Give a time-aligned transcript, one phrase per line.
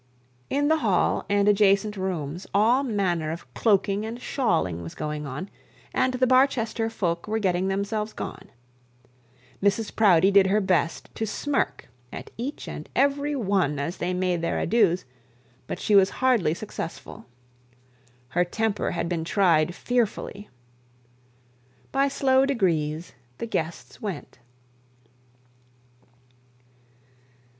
[0.49, 5.47] In the hall and adjacent rooms all manner of cloaking and shawling was going on,
[5.93, 8.49] and the Barchester folk were getting themselves gone.
[9.61, 14.41] Mrs Proudie did her best to smirk at each and every one, as they made
[14.41, 14.97] their adieux,
[15.67, 17.27] but she was hardly successful.
[18.29, 20.49] Her temper had been tried fearfully.
[21.91, 24.39] By slow degrees, the guests went.